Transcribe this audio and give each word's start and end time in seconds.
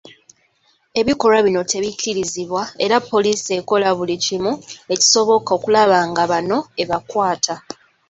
Ebikolwa 0.99 1.39
bino 1.45 1.61
tebikkirizibwa 1.71 2.63
era 2.85 2.97
poliisi 3.09 3.49
ekola 3.59 3.87
bulikimu 3.97 4.51
ekisoboka 4.93 5.49
okulaba 5.57 5.97
nga 6.09 6.23
bano 6.31 6.57
ebakwata. 6.81 7.55